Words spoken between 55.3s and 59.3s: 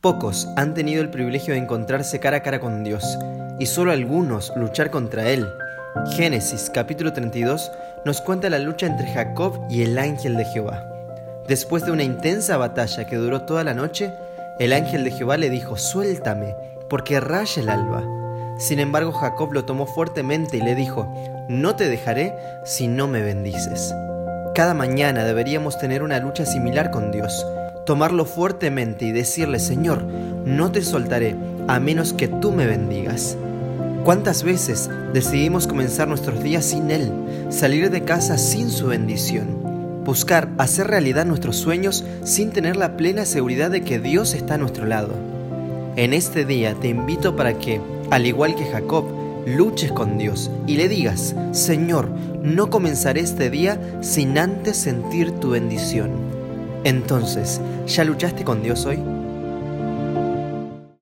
tu bendición. Entonces, ¿ya luchaste con Dios hoy?